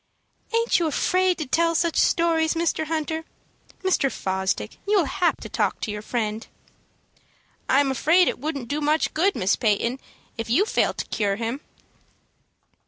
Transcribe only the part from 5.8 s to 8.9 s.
to your friend." "I am afraid it wouldn't do